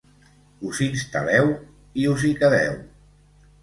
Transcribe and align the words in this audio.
Us 0.69 0.79
instal·leu 0.85 1.53
i 2.05 2.09
us 2.17 2.29
hi 2.31 2.35
quedeu. 2.43 2.79